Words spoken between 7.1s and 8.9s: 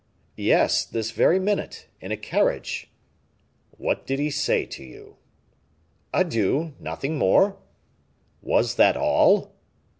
more." "Was